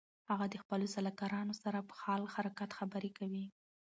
هغه 0.29 0.45
د 0.49 0.55
خپلو 0.63 0.85
سلاکارانو 0.95 1.53
سره 1.63 1.79
په 1.89 1.93
حال 2.01 2.21
حرکت 2.35 2.69
خبرې 2.79 3.09
کوي. 3.17 3.45